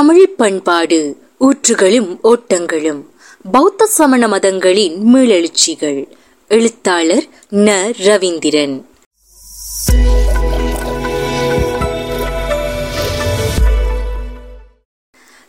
தமிழ் 0.00 0.28
பண்பாடு 0.28 1.16
ஊற்றுகளும் 1.40 2.18
ஓட்டங்களும் 2.24 3.04
பௌத்த 3.52 3.86
சமண 3.86 4.28
மதங்களின் 4.28 5.14
மீளெழுச்சிகள். 5.14 6.08
எழுத்தாளர் 6.48 7.28
ந. 7.50 7.92
ரவீந்திரன். 8.04 8.84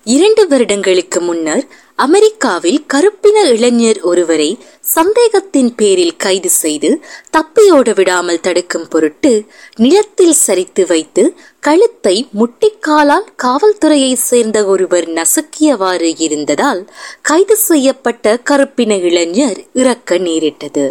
இரண்டு 0.04 0.48
வருடங்களுக்கு 0.48 1.22
முன்னர் 1.22 1.68
அமெரிக்காவில் 2.06 2.80
கருப்பின 2.88 3.38
இளைஞர் 3.46 4.00
ஒருவரை 4.02 4.48
சந்தேகத்தின் 4.94 5.72
பேரில் 5.76 6.16
கைது 6.16 6.50
செய்து 6.50 6.90
தப்பியோட 7.38 7.90
விடாமல் 7.94 8.40
தடுக்கும் 8.40 8.88
பொருட்டு 8.90 9.32
நிலத்தில் 9.76 10.36
சரித்து 10.46 10.84
வைத்து 10.88 11.24
கழுத்தை 11.60 12.16
முட்டிக்காலால் 12.40 13.28
காவல்துறையை 13.44 14.14
சேர்ந்த 14.22 14.66
ஒருவர் 14.66 15.08
நசுக்கியவாறு 15.10 16.12
இருந்ததால் 16.18 16.82
கைது 17.22 17.58
செய்யப்பட்ட 17.58 18.36
கருப்பின 18.50 18.98
இளைஞர் 19.02 19.60
இறக்க 19.74 20.18
நேரிட்டது. 20.18 20.86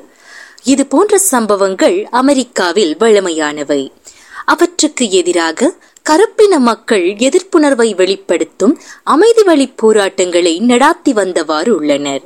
இது 0.65 0.85
போன்ற 0.87 1.19
சம்பவங்கள் 1.33 1.99
அமெரிக்காவில் 2.13 2.95
வழமையானவை. 3.01 3.83
அவற்றுக்கு 4.45 5.05
எதிராக 5.11 5.71
கருப்பின 6.11 6.59
மக்கள் 6.59 7.05
எதிர்ப்புணர்வை 7.05 7.95
வெளிப்படுத்தும் 7.95 8.81
அமைதி 9.05 9.43
வழி 9.43 9.67
போராட்டங்களை 9.67 10.61
நடாத்தி 10.61 11.13
வந்தவாறு 11.13 11.69
உள்ளனர். 11.69 12.23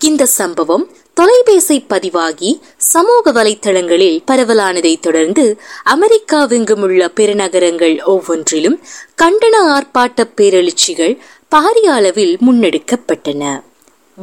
இந்த 0.00 0.26
சம்பவம் 0.26 0.90
தொலைபேசி 1.14 1.80
பதிவாகி 1.80 2.60
சமூக 2.76 3.32
வலைத்தளங்களில் 3.32 4.18
பரவலானதை 4.26 5.00
தொடர்ந்து 5.00 5.60
அமெரிக்காவெங்கும் 5.94 6.80
உள்ள 6.80 7.10
பெருநகரங்கள் 7.16 8.02
ஒவ்வொன்றிலும் 8.04 8.82
கண்டன 9.22 9.54
ஆர்ப்பாட்ட 9.66 10.30
பேரெழுச்சிகள் 10.36 11.18
பாரிய 11.50 11.86
அளவில் 11.98 12.38
முன்னெடுக்கப்பட்டன. 12.46 13.62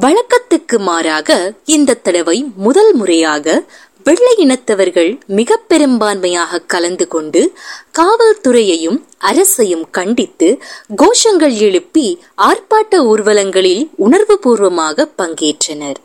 வழக்கத்துக்கு 0.02 0.78
மாறாக 0.78 1.54
இந்த 1.66 1.94
தடவை 1.94 2.46
முதல் 2.56 2.94
முறையாக 2.94 3.64
வெள்ளை 4.04 4.34
இனத்தவர்கள் 4.38 5.12
மிக 5.28 5.58
பெரும்பான்மையாக 5.70 6.62
கலந்து 6.68 7.08
கொண்டு 7.08 7.42
காவல்துறையையும் 8.00 9.00
அரசையும் 9.20 9.86
கண்டித்து 9.92 10.48
கோஷங்கள் 10.96 11.56
எழுப்பி 11.58 12.08
ஆர்ப்பாட்ட 12.42 13.04
ஊர்வலங்களில் 13.04 13.84
உணர்வுபூர்வமாக 13.98 15.08
பங்கேற்றனர். 15.18 16.00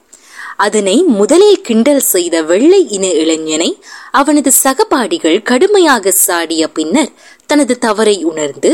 அதனை 0.57 0.95
முதலில் 1.19 1.61
கிண்டல் 1.61 2.05
செய்த 2.13 2.37
வெள்ளை 2.43 2.81
இன 2.89 3.07
இளைஞனை 3.13 3.71
அவனது 4.11 4.51
சகபாடிகள் 4.65 5.43
கடுமையாக 5.43 6.11
சாடிய 6.11 6.69
பின்னர் 6.69 7.13
தனது 7.47 7.79
தவறை 7.79 8.25
உணர்ந்து 8.25 8.71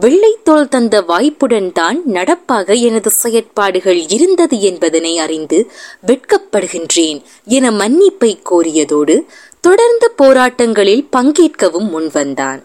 வெள்ளைத்தோல் 0.00 0.68
தந்த 0.68 1.00
வாய்ப்புடன் 1.00 1.72
தான் 1.72 2.02
நடப்பாக 2.06 2.74
எனது 2.74 3.10
செயற்பாடுகள் 3.10 4.08
இருந்தது 4.08 4.60
என்பதனை 4.60 5.18
அறிந்து 5.18 5.70
வெட்கப்படுகின்றேன் 6.06 7.22
என 7.44 7.70
மன்னிப்பை 7.70 8.38
கோரியதோடு 8.50 9.16
தொடர்ந்த 9.60 10.10
போராட்டங்களில் 10.22 11.06
பங்கேற்கவும் 11.16 11.88
முன்வந்தான். 11.94 12.60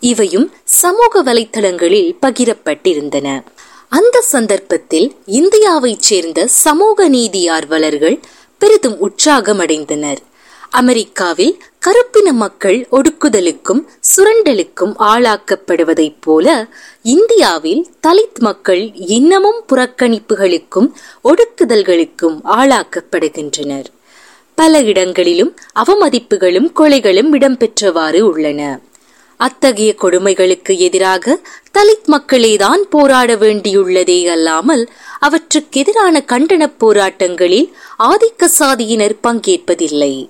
இவையும் 0.00 0.52
சமூக 0.64 1.22
வலைத்தளங்களில் 1.22 2.16
பகிரப்பட்டிருந்தன. 2.22 3.44
அந்த 3.88 4.20
சந்தர்ப்பத்தில் 4.20 5.14
இந்தியாவைச் 5.26 6.06
சேர்ந்த 6.10 6.46
சமூக 6.46 7.08
நீதி 7.08 7.48
ஆர்வலர்கள் 7.48 8.20
பெரிதும் 8.58 8.96
உற்சாகமடைந்தனர். 9.08 10.20
அமெரிக்காவில் 10.70 11.54
கருப்பின 11.86 12.32
மக்கள் 12.32 12.88
ஒடுக்குதலுக்கும் 12.92 13.80
சுரண்டலுக்கும் 14.00 14.92
ஆளாக்கப்படுவதைப் 14.98 16.16
போல 16.20 16.66
இந்தியாவில் 17.02 17.86
தலித் 18.06 18.38
மக்கள் 18.38 18.90
இன்னமும் 18.94 19.64
புறக்கணிப்புகளுக்கும் 19.72 20.88
ஒடுக்குதல்களுக்கும் 21.24 22.36
ஆளாக்கப்படுகின்றனர். 22.58 23.84
பல 24.54 24.80
இடங்களிலும் 24.80 25.56
அவமதிப்புகளும் 25.74 26.68
கொலைகளும் 26.76 27.30
இடம்பெற்றவாறு 27.32 28.20
உள்ளன. 28.20 28.80
அத்தகைய 29.36 29.94
கொடுமைகளுக்கு 30.02 30.78
எதிராக 30.78 31.38
தலித் 31.78 32.08
மக்களேதான் 32.08 32.82
போராட 32.90 33.34
வேண்டியுள்ளதே 33.34 34.26
அல்லாமல் 34.26 34.88
அவற்றுக்கு 35.18 35.80
எதிரான 35.80 36.22
கண்டன 36.26 36.72
போராட்டங்களில் 36.80 37.72
ஆதிக்க 37.98 38.48
சாதியினர் 38.58 39.16
பங்கேற்பதில்லை. 39.22 40.28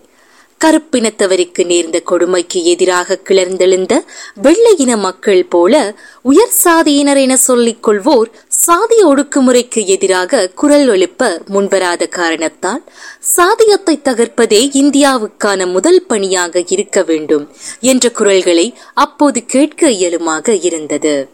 கருப்பினத்தவருக்கு 0.65 1.67
நேர்ந்த 1.67 2.01
கொடுமைக்கு 2.01 2.65
எதிராக 2.65 3.19
கிளர்ந்தெழுந்த 3.25 4.05
வெள்ளையின 4.43 4.79
இன 4.79 4.97
மக்கள் 4.97 5.47
போல 5.47 5.97
உயர் 6.23 6.55
சாதியினர் 6.65 7.17
என 7.17 7.37
சொல்லிக் 7.37 7.89
கொள்வோர் 7.89 8.31
சாதி 8.49 9.05
ஒடுக்குமுறைக்கு 9.05 9.87
எதிராக 9.87 10.49
குரல் 10.49 10.89
எழுப்ப 10.89 11.43
முன்வராத 11.47 12.09
காரணத்தால் 12.09 12.83
சாதியத்தை 13.19 14.01
தகர்ப்பதே 14.05 14.61
இந்தியாவுக்கான 14.73 15.71
முதல் 15.73 16.03
பணியாக 16.07 16.65
இருக்க 16.69 17.03
வேண்டும் 17.03 17.51
என்ற 17.81 18.11
குரல்களை 18.11 18.75
அப்போது 18.95 19.45
கேட்க 19.45 19.89
இயலுமாக 19.89 20.65
இருந்தது. 20.65 21.29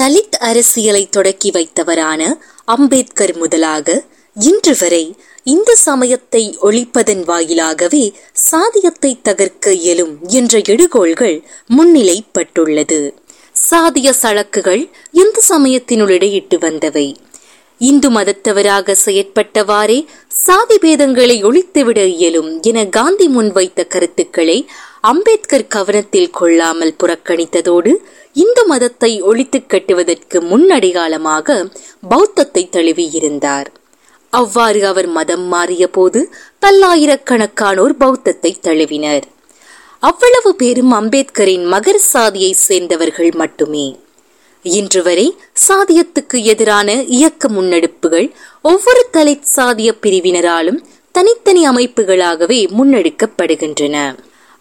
தலித் 0.00 0.36
அரசியலை 0.38 1.08
தொடக்கி 1.08 1.50
வைத்தவரான 1.50 2.34
அம்பேத்கர் 2.64 3.36
முதலாக 3.36 4.04
இன்று 4.36 4.76
வரை 4.80 5.16
இந்து 5.46 5.76
சமயத்தை 5.76 6.58
ஒழிப்பதன் 6.62 7.22
வாயிலாகவே 7.24 8.02
சாதியத்தை 8.32 9.10
தகர்க்க 9.22 9.72
இயலும் 9.72 10.14
என்ற 10.28 10.60
எடுகோள்கள் 10.64 11.36
முன்னிலைப்பட்டுள்ளது. 11.76 13.00
சாதிய 13.70 14.08
சழக்குகள் 14.22 14.90
இந்து 15.12 15.42
சமயத்தினுள் 15.48 16.10
இடையிட்டு 16.10 16.58
வந்தவை? 16.58 17.16
இந்து 17.80 18.10
மதத்தவராக 18.10 18.94
செயற்பட்டவாறே 19.04 19.98
சாதி 20.28 20.76
பேதங்களை 20.76 21.36
ஒழித்துவிட 21.44 22.06
இயலும் 22.06 22.50
என 22.62 22.84
காந்தி 22.84 23.28
முன்வைத்த 23.28 23.86
கருத்துக்களை 23.86 24.58
அம்பேத்கர் 25.00 25.66
கவனத்தில் 25.66 26.30
கொள்ளாமல் 26.30 26.96
புறக்கணித்ததோடு 27.00 27.92
இந்து 28.32 28.66
மதத்தை 28.66 29.20
ஒழித்து 29.20 29.60
கட்டுவதற்கு 29.66 30.40
முன்னடையாளமாக 30.40 31.68
பௌத்தத்தை 32.08 32.68
தழுவியிருந்தார். 32.70 33.70
அவ்வாறு 34.32 34.80
அவர் 34.86 35.08
மதம் 35.16 35.46
மாறிய 35.52 35.84
போது 35.88 36.20
பல்லாயிரக்கணக்கானோர் 36.62 37.94
பௌத்தத்தை 38.02 38.52
தழுவினர். 38.60 39.24
அவ்வளவு 40.02 40.50
பேரும் 40.54 40.92
அம்பேத்கரின் 40.92 41.66
மகர் 41.74 42.02
சாதியை 42.12 42.52
சேர்ந்தவர்கள் 42.66 43.32
மட்டுமே. 43.42 43.86
இன்று 44.64 45.00
வரை 45.02 45.26
சாதியத்துக்கு 45.68 46.38
எதிரான 46.52 46.88
இயக்க 47.18 47.48
முன்னெடுப்புகள் 47.48 48.28
ஒவ்வொரு 48.62 49.02
தலை 49.10 49.34
சாதிய 49.56 49.90
பிரிவினராலும் 50.02 50.80
தனித்தனி 51.14 51.62
அமைப்புகளாகவே 51.68 52.60
முன்னெடுக்கப்படுகின்றன. 52.78 53.96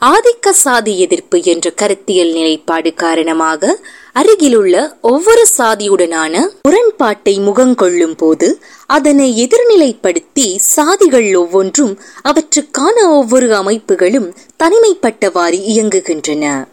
ஆதிக்க 0.01 0.49
சாதி 0.63 0.93
எதிர்ப்பு 0.99 1.37
என்ற 1.43 1.69
கருத்தியல் 1.81 2.31
நிலைப்பாடு 2.31 2.91
காரணமாக 3.03 3.73
அருகிலுள்ள 4.13 4.97
ஒவ்வொரு 5.01 5.47
சாதியுடனான 5.57 6.43
முரண்பாட்டை 6.61 7.39
முகங்கொள்ளும் 7.39 8.17
போது 8.17 8.61
அதனை 8.87 9.27
எதிர்நிலைப்படுத்தி 9.43 10.59
சாதிகள் 10.75 11.35
ஒவ்வொன்றும் 11.35 11.99
அவற்றுக்கான 12.23 13.09
ஒவ்வொரு 13.09 13.49
அமைப்புகளும் 13.51 14.27
தனிமைப்பட்டவாறு 14.63 15.59
இயங்குகின்றன. 15.73 16.65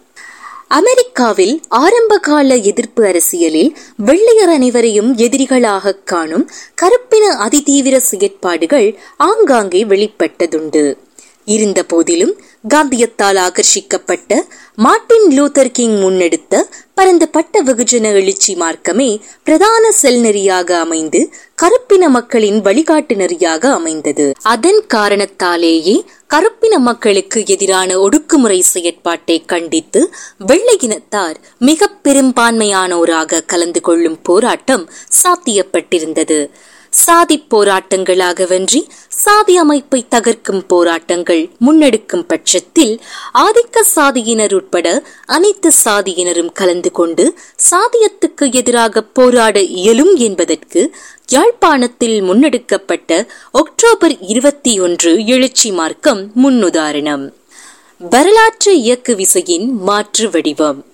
அமெரிக்காவில் 0.68 1.62
ஆரம்பகால 1.68 2.56
எதிர்ப்பு 2.56 3.06
அரசியலில் 3.06 3.76
வெள்ளையர் 3.96 4.48
அனைவரையும் 4.48 5.16
எதிரிகளாக 5.16 5.94
காணும் 6.04 6.50
கருப்பின 6.74 7.30
அதிதீவிர 7.46 7.96
செயற்பாடுகள் 7.96 8.98
ஆங்காங்கே 9.16 9.84
வெளிப்பட்டதுண்டு. 9.84 10.84
இருந்த 11.54 11.80
போதிலும் 11.82 12.34
காந்தியத்தால் 12.74 13.38
ஆகர்ஷிக்கப்பட்ட 13.46 14.40
மார்ட்டின் 14.76 15.28
லூத்தர் 15.36 15.70
கிங் 15.72 15.96
முன்னெடுத்த 16.02 16.60
பரந்தப்பட்ட 16.94 17.62
வெகுஜன 17.62 18.06
எழுச்சி 18.20 18.52
மார்க்கமே 18.54 19.08
பிரதான 19.42 19.90
செல் 19.90 20.20
நெறியாக 20.20 20.70
அமைந்து 20.84 21.20
கருப்பின 21.62 22.04
மக்களின் 22.08 22.58
வழிகாட்டு 22.62 23.14
நெறியாக 23.22 23.70
அமைந்தது. 23.72 24.26
அதன் 24.54 24.80
காரணத்தாலேயே 24.86 25.96
கருப்பின 26.34 26.74
மக்களுக்கு 26.78 27.40
எதிரான 27.46 27.90
ஒடுக்குமுறை 27.98 28.60
செயற்பாட்டை 28.74 29.38
கண்டித்து 29.46 30.02
வெள்ளையினத்தார் 30.46 31.38
மிக 31.68 31.90
பெரும்பான்மையானோராக 32.04 33.44
கலந்து 33.46 33.80
கொள்ளும் 33.80 34.18
போராட்டம் 34.22 34.84
சாத்தியப்பட்டிருந்தது. 35.22 36.40
சாதி 36.90 37.44
போராட்டங்களாக 37.50 38.46
வென்றி 38.46 38.88
சாதி 39.08 39.56
அமைப்பை 39.56 40.06
தகர்க்கும் 40.10 40.60
போராட்டங்கள் 40.66 41.48
முன்னெடுக்கும் 41.60 42.22
பட்சத்தில் 42.26 43.00
ஆதிக்க 43.34 43.82
சாதியினர் 43.96 44.54
உட்பட 44.54 45.04
அனைத்து 45.26 45.72
சாதியினரும் 45.84 46.52
கலந்து 46.52 46.90
கொண்டு 46.90 47.38
சாதியத்துக்கு 47.70 48.54
எதிராக 48.54 49.02
போராட 49.02 49.60
இயலும் 49.60 50.14
என்பதற்கு 50.14 50.94
யாழ்ப்பாணத்தில் 51.28 52.22
முன்னெடுக்கப்பட்ட 52.22 53.28
அக்டோபர் 53.52 54.20
இருபத்தி 54.20 54.80
ஒன்று 54.80 55.24
எழுச்சி 55.24 55.72
மார்க்கம் 55.72 56.30
முன்னுதாரணம். 56.44 57.32
வரலாற்று 57.98 58.80
இயக்கு 58.80 59.16
விசையின் 59.16 59.72
மாற்று 59.72 60.30
வடிவம். 60.30 60.87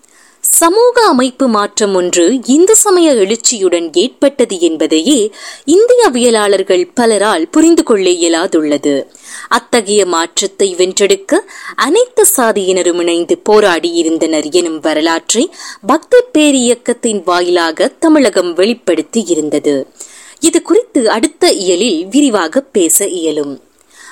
சமூக 0.58 1.02
அமைப்பு 1.02 1.48
மாற்றம் 1.48 1.94
ஒன்று 1.94 2.40
இந்து 2.46 2.76
சமய 2.76 3.12
எழுச்சியுடன் 3.12 3.92
ஏற்பட்டது 3.92 4.60
என்பதையே 4.60 5.32
இந்தியவியலாளர்கள் 5.64 6.90
பலரால் 6.94 7.44
புரிந்து 7.50 7.82
கொள்ள 7.82 8.10
இயலாதுள்ளது. 8.10 9.06
அத்தகைய 9.48 10.06
மாற்றத்தை 10.06 10.74
வென்றெடுக்க 10.74 11.40
அனைத்து 11.76 12.26
சாதியினரும் 12.36 13.00
இணைந்து 13.00 13.38
போராடி 13.38 13.92
இருந்தனர் 13.92 14.48
எனும் 14.50 14.80
வரலாற்றை 14.80 15.50
பக்தி 15.86 16.20
பேரியக்கத்தின் 16.38 17.22
வாயிலாக 17.24 17.88
தமிழகம் 17.88 18.52
வெளிப்படுத்தி 18.52 19.24
இருந்தது. 19.28 19.86
இது 20.40 20.62
குறித்து 20.62 21.10
அடுத்த 21.10 21.52
இயலில் 21.52 22.06
விரிவாக 22.06 22.60
பேச 22.60 23.06
இயலும். 23.06 23.62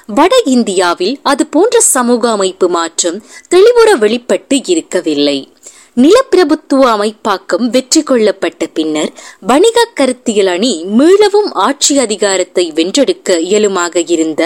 வட 0.07 0.35
இந்தியாவில் 0.45 1.19
அது 1.23 1.47
போன்ற 1.47 1.81
சமூக 1.81 2.31
அமைப்பு 2.31 2.69
மாற்றம் 2.69 3.23
தெளிவுற 3.51 3.99
வெளிப்பட்டு 3.99 4.61
இருக்கவில்லை. 4.67 5.52
நிலப்பிரபுத்துவ 5.97 6.85
அமைப்பாக்கம் 6.93 7.65
வெற்றி 7.71 8.03
கொள்ளப்பட்ட 8.03 8.67
பின்னர் 8.67 9.11
வணிக 9.47 9.85
கருத்தியல் 9.95 10.47
அணி 10.47 10.71
மீளவும் 10.99 11.51
ஆட்சி 11.53 11.99
அதிகாரத்தை 11.99 12.73
வென்றெடுக்க 12.75 13.37
இயலுமாக 13.41 14.03
இருந்த 14.07 14.43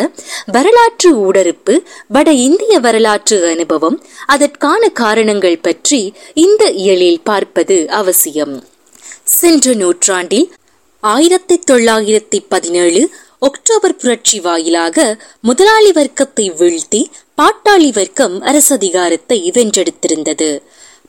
வரலாற்று 0.46 1.10
ஊடறுப்பு 1.26 1.74
வட 2.06 2.32
இந்திய 2.32 2.78
வரலாற்று 2.78 3.36
அனுபவம் 3.50 3.98
அதற்கான 4.26 4.88
காரணங்கள் 4.88 5.58
பற்றி 5.60 6.00
இந்த 6.34 6.70
இயலில் 6.70 7.22
பார்ப்பது 7.22 7.76
அவசியம். 7.90 8.64
சென்ற 9.22 9.74
நூற்றாண்டில் 9.74 10.48
ஆயிரத்தி 11.02 11.58
தொள்ளாயிரத்தி 11.70 12.40
பதினேழு 12.48 13.02
ஒக்டோபர் 13.38 13.96
புரட்சி 13.96 14.40
வாயிலாக 14.40 15.18
முதலாளி 15.40 15.92
வர்க்கத்தை 15.92 16.46
வீழ்த்தி 16.50 17.02
பாட்டாளி 17.38 17.92
வர்க்கம் 17.92 18.42
அரசதிகாரத்தை 18.42 19.38
வென்றெடுத்திருந்தது. 19.56 20.50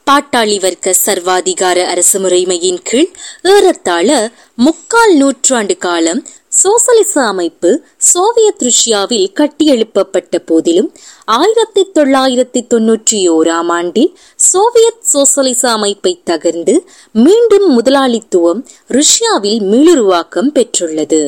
பாட்டாளி 0.08 0.58
வர்க்க 0.60 0.94
சர்வாதிகார 1.06 1.78
அரசு 1.86 2.18
முறைமையின் 2.20 2.82
கீழ் 2.84 3.10
ஏறத்தாழ 3.44 4.10
முக்கால் 4.58 5.14
நூற்றாண்டு 5.18 5.76
காலம் 5.78 6.22
சோசலிச 6.52 7.14
அமைப்பு 7.24 7.72
சோவியத் 8.12 8.64
ருஷ்யாவில் 8.64 9.26
கட்டியெழுப்பப்பட்ட 9.40 10.40
போதிலும் 10.46 10.90
ஆயிரத்தி 11.38 11.84
தொள்ளாயிரத்தி 11.96 12.62
தொன்னூற்றி 12.74 13.20
ஓராம் 13.32 13.72
ஆண்டில் 13.72 14.12
சோவியத் 14.52 15.04
சோசலிச 15.14 15.64
அமைப்பை 15.72 16.14
தகர்ந்து 16.26 16.76
மீண்டும் 17.16 17.68
முதலாளித்துவம் 17.74 18.64
ருஷ்யாவில் 18.90 19.60
மீளுருவாக்கம் 19.64 20.54
பெற்றுள்ளது. 20.54 21.22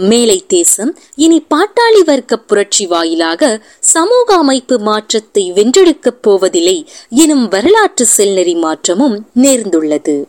மேலை 0.00 0.44
தேசம் 0.46 0.98
இனி 1.14 1.46
பாட்டாளி 1.54 2.04
வர்க்க 2.04 2.36
புரட்சி 2.36 2.86
வாயிலாக 2.86 3.62
சமூக 3.80 4.34
அமைப்பு 4.34 4.78
மாற்றத்தை 4.78 5.52
வென்றெடுக்கப் 5.52 6.22
போவதில்லை 6.22 6.88
எனும் 7.10 7.48
வரலாற்று 7.48 8.08
செல்நெறி 8.16 8.58
மாற்றமும் 8.58 9.26
நேர்ந்துள்ளது. 9.34 10.24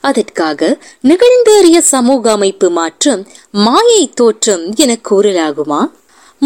அதற்காக 0.00 0.78
நிகழ்ந்தேறிய 1.02 1.78
சமூக 1.78 2.30
அமைப்பு 2.30 2.70
மாற்றம் 2.70 3.26
மாயை 3.52 4.10
தோற்றம் 4.14 4.74
என 4.74 4.96
கூறலாகுமா? 5.10 5.92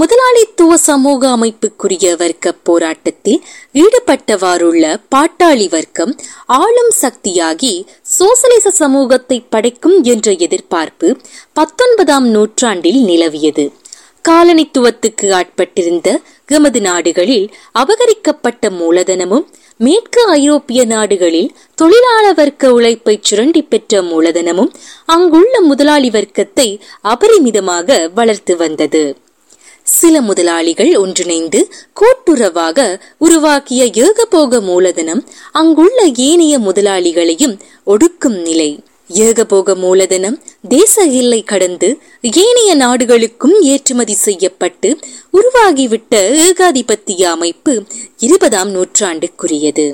முதலாளித்துவ 0.00 0.76
சமூக 0.76 1.28
அமைப்புக்குரிய 1.36 2.06
வர்க்க 2.16 2.52
போராட்டத்தில் 2.62 3.38
ஈடுபட்டவாறுள்ள 3.82 4.84
பாட்டாளி 5.14 5.66
வர்க்கம் 5.70 6.12
ஆளும் 6.58 6.90
சக்தியாகி 7.02 7.72
சோசலிச 8.16 8.70
சமூகத்தை 8.70 9.38
படைக்கும் 9.50 9.96
என்ற 10.02 10.34
எதிர்பார்ப்பு 10.46 11.08
பத்தொன்பதாம் 11.52 12.26
நூற்றாண்டில் 12.26 13.00
நிலவியது. 13.04 13.64
காலனித்துவத்துக்கு 14.28 15.26
ஆட்பட்டிருந்த 15.40 16.08
எமது 16.46 16.80
நாடுகளில் 16.80 17.46
அபகரிக்கப்பட்ட 17.74 18.70
மூலதனமும் 18.80 19.46
மேற்கு 19.76 20.22
ஐரோப்பிய 20.38 20.84
நாடுகளில் 20.84 21.50
தொழிலாள 21.74 22.32
வர்க்க 22.32 22.72
உழைப்பை 22.72 23.18
சுரண்டி 23.20 23.62
பெற்ற 23.62 24.02
மூலதனமும் 24.02 24.72
அங்குள்ள 25.06 25.60
முதலாளி 25.60 26.10
வர்க்கத்தை 26.10 26.68
அபரிமிதமாக 27.04 28.12
வளர்த்து 28.14 28.56
வந்தது. 28.56 29.04
சில 29.86 30.20
முதலாளிகள் 30.20 30.96
ஒன்றிணைந்து 30.96 31.60
கூட்டுறவாக 32.00 32.78
உருவாக்கிய 33.18 33.84
ஏகபோக 33.84 34.60
மூலதனம் 34.60 35.22
அங்குள்ள 35.52 36.06
ஏனைய 36.06 36.58
முதலாளிகளையும் 36.58 37.58
ஒடுக்கும் 37.86 38.38
நிலை. 38.40 38.80
ஏகபோக 39.08 39.74
மூலதனம் 39.74 40.42
தேச 40.68 41.02
எல்லை 41.02 41.42
கடந்து 41.42 41.98
ஏனைய 42.20 42.74
நாடுகளுக்கும் 42.74 43.60
ஏற்றுமதி 43.60 44.12
செய்யப்பட்டு 44.12 44.98
உருவாகிவிட்ட 45.32 46.14
ஏகாதிபத்திய 46.46 47.30
அமைப்பு 47.30 47.82
இருபதாம் 48.18 48.70
நூற்றாண்டுக்குரியது. 48.74 49.86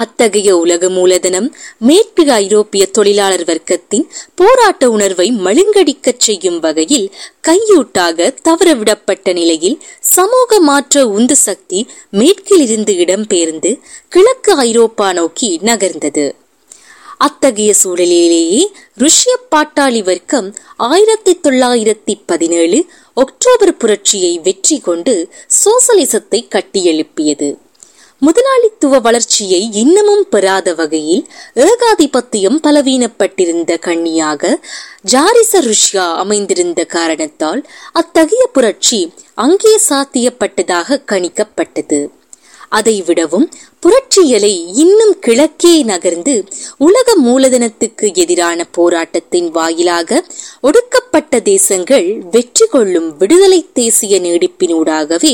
அத்தகைய 0.00 0.50
உலக 0.56 0.88
மூலதனம் 0.88 1.48
மேற்கு 1.78 2.24
ஐரோப்பிய 2.32 2.82
தொழிலாளர் 2.86 3.44
வர்க்கத்தின் 3.44 4.04
போராட்ட 4.34 4.90
உணர்வை 4.90 5.26
மழுங்கடிக்கச் 5.44 6.24
செய்யும் 6.26 6.58
வகையில் 6.58 7.06
கையூட்டாக 7.48 8.28
தவறவிடப்பட்ட 8.48 9.32
நிலையில் 9.32 9.78
சமூக 10.00 10.60
மாற்ற 10.60 11.06
உந்து 11.06 11.36
சக்தி 11.36 11.80
மேற்கிலிருந்து 12.10 12.94
இடம்பெயர்ந்து 13.04 13.72
கிழக்கு 14.08 14.54
ஐரோப்பா 14.68 15.08
நோக்கி 15.12 15.50
நகர்ந்தது. 15.62 16.26
அத்தகைய 17.18 17.70
சூழலிலேயே 17.82 18.62
ருஷ்ய 18.98 19.32
பாட்டாளி 19.50 20.02
வர்க்கம் 20.04 20.48
ஆயிரத்தி 20.76 21.32
தொள்ளாயிரத்தி 21.42 22.14
பதினேழு 22.26 22.78
அக்டோபர் 23.14 23.74
புரட்சியை 23.76 24.34
வெற்றி 24.42 24.78
கொண்டு 24.80 25.14
சோசலிசத்தை 25.58 26.40
கட்டியெழுப்பியது. 26.48 27.50
முதலாளித்துவ 28.22 28.98
வளர்ச்சியை 28.98 29.60
இன்னமும் 29.72 30.24
பெறாத 30.28 30.74
வகையில் 30.74 31.22
ஏகாதிபத்தியம் 31.66 32.58
பலவீனப்பட்டிருந்த 32.66 33.78
கண்ணியாக 33.86 34.52
ஜாரிச 35.02 35.60
ருஷ்யா 35.60 36.06
அமைந்திருந்த 36.14 36.84
காரணத்தால் 36.84 37.62
அத்தகைய 37.92 38.46
புரட்சி 38.52 39.00
அங்கே 39.34 39.74
சாத்தியப்பட்டதாக 39.88 41.02
கணிக்கப்பட்டது. 41.12 42.00
அதை 42.70 43.02
விடவும் 43.02 43.46
புரட்சியலை 43.82 44.52
இன்னும் 44.74 45.18
கிழக்கே 45.20 45.82
நகர்ந்து 45.82 46.34
உலக 46.78 47.14
மூலதனத்துக்கு 47.24 48.06
எதிரான 48.14 48.66
போராட்டத்தின் 48.72 49.48
வாயிலாக 49.50 50.20
ஒடுக்கப்பட்ட 50.60 51.40
தேசங்கள் 51.40 52.06
வெற்றி 52.30 52.66
கொள்ளும் 52.66 53.16
விடுதலை 53.16 53.60
தேசிய 53.72 54.20
நீடிப்பினூடாகவே 54.20 55.32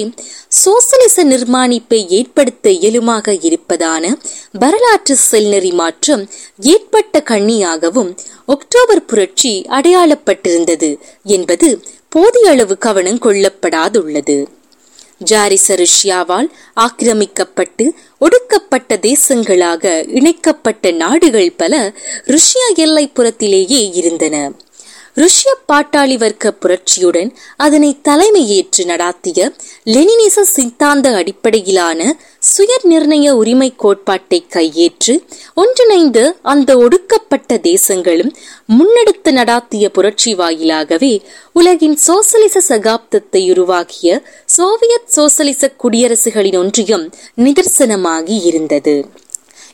சோசலிச 0.48 1.24
நிர்மாணிப்பை 1.24 2.00
ஏற்படுத்த 2.10 2.70
இயலுமாக 2.70 3.36
இருப்பதான 3.42 4.14
வரலாற்று 4.52 5.16
செல்நெறி 5.30 5.72
மாற்றம் 5.72 6.24
ஏற்பட்ட 6.66 7.22
கண்ணியாகவும் 7.24 8.10
ஒக்டோபர் 8.48 9.06
புரட்சி 9.06 9.52
அடையாளப்பட்டிருந்தது 9.70 10.90
என்பது 11.22 11.68
போதிய 12.08 12.50
அளவு 12.50 12.78
கவனம் 12.78 13.18
கொள்ளப்படாதுள்ளது. 13.18 14.36
ஜாரிச 15.20 15.74
ருஷ்யாவால் 15.74 16.48
ஆக்கிரமிக்கப்பட்டு 16.80 17.84
ஒடுக்கப்பட்ட 18.18 18.96
தேசங்களாக 18.96 20.08
இணைக்கப்பட்ட 20.08 20.90
நாடுகள் 20.90 21.52
பல 21.56 21.92
ருஷ்யா 22.26 22.66
எல்லைப்புறத்திலேயே 22.76 23.80
இருந்தன. 23.94 24.50
ருஷ்ய 25.16 25.50
பாட்டாளி 25.68 26.16
வர்க்க 26.18 26.52
புரட்சியுடன் 26.62 27.30
அதனை 27.56 27.90
தலைமையேற்று 28.08 28.82
நடாத்திய 28.84 29.38
லெனினிச 29.84 30.42
சித்தாந்த 30.42 31.12
அடிப்படையிலான 31.16 32.00
சுய 32.40 32.72
நிர்ணய 32.84 33.30
உரிமை 33.30 33.74
கோட்பாட்டை 33.76 34.40
கையேற்று 34.54 35.14
ஒன்றிணைந்து 35.54 36.24
அந்த 36.42 36.76
ஒடுக்கப்பட்ட 36.78 37.58
தேசங்களும் 37.62 38.32
முன்னெடுத்து 38.68 39.32
நடாத்திய 39.32 39.88
புரட்சி 39.88 40.34
வாயிலாகவே 40.34 41.12
உலகின் 41.52 41.98
சோசலிச 42.06 42.62
சகாப்தத்தை 42.68 43.42
உருவாக்கிய 43.50 44.22
சோவியத் 44.56 45.10
சோசலிச 45.16 45.72
குடியரசுகளின் 45.82 46.58
ஒன்றியம் 46.58 47.06
நிதர்சனமாகி 47.38 48.38
இருந்தது. 48.44 48.96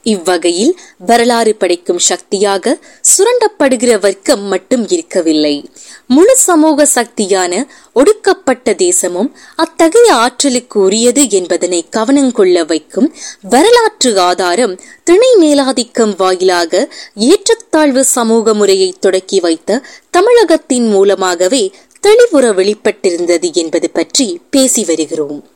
இவ்வகையில் 0.02 0.78
வரலாறு 0.98 1.54
படைக்கும் 1.54 1.98
சக்தியாக 1.98 2.78
சுரண்டப்படுகிற 3.02 4.00
வர்க்கம் 4.00 4.42
மட்டும் 4.42 4.88
இருக்கவில்லை. 4.88 5.70
முழு 6.06 6.36
சமூக 6.36 6.86
சக்தியான 6.94 7.66
ஒடுக்கப்பட்ட 7.92 8.74
தேசமும் 8.74 9.36
அத்தகைய 9.54 10.14
ஆற்றலுக்கு 10.14 10.80
உரியது 10.80 11.30
என்பதனை 11.30 11.84
கவனங்கொள்ள 11.96 12.66
வைக்கும் 12.66 13.14
வரலாற்று 13.42 14.20
ஆதாரம் 14.20 14.80
திணை 15.04 15.30
மேலாதிக்கம் 15.40 16.16
வாயிலாக 16.16 16.92
ஏற்றத்தாழ்வு 17.14 18.04
சமூக 18.04 18.54
முறையை 18.54 18.94
தொடக்கி 19.00 19.40
வைத்த 19.40 19.82
தமிழகத்தின் 20.10 20.88
மூலமாகவே 20.88 21.72
தெளிவுற 22.06 22.46
வெளிப்பட்டிருந்தது 22.58 23.52
என்பது 23.52 23.90
பற்றி 23.90 24.40
பேசி 24.50 24.84
வருகிறோம். 24.84 25.51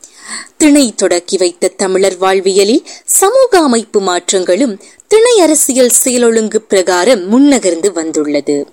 திணை 0.57 0.95
தொடக்கி 0.95 1.37
வைத்த 1.37 1.69
தமிழர் 1.69 2.17
வாழ்வியலில் 2.19 2.87
சமூக 3.05 3.59
அமைப்பு 3.59 4.01
மாற்றங்களும் 4.01 4.81
திணை 5.09 5.41
அரசியல் 5.41 5.93
செயலொழுங்கு 6.05 6.61
பிரகாரம் 6.61 7.23
முன்னகர்ந்து 7.33 7.93
வந்துள்ளது. 7.93 8.67